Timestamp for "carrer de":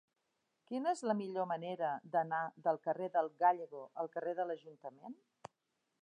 4.17-4.47